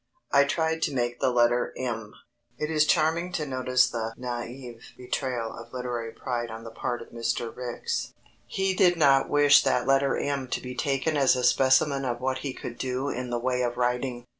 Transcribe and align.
I 0.31 0.45
tried 0.45 0.81
to 0.81 0.95
make 0.95 1.19
the 1.19 1.29
letter 1.29 1.75
M. 1.77 2.15
It 2.57 2.71
is 2.71 2.87
charming 2.87 3.31
to 3.33 3.45
notice 3.45 3.87
the 3.87 4.15
naïf 4.17 4.97
betrayal 4.97 5.53
of 5.55 5.71
literary 5.73 6.11
pride 6.11 6.49
on 6.49 6.63
the 6.63 6.71
part 6.71 7.03
of 7.03 7.09
Mr. 7.09 7.55
Ricks. 7.55 8.11
He 8.47 8.73
did 8.73 8.97
not 8.97 9.29
wish 9.29 9.61
that 9.63 9.85
letter 9.85 10.17
M 10.17 10.47
to 10.47 10.59
be 10.59 10.73
taken 10.73 11.15
as 11.17 11.35
a 11.35 11.43
specimen 11.43 12.03
of 12.03 12.19
what 12.19 12.39
he 12.39 12.51
could 12.51 12.79
do 12.79 13.09
in 13.09 13.29
the 13.29 13.37
way 13.37 13.61
of 13.61 13.77
writing. 13.77 14.25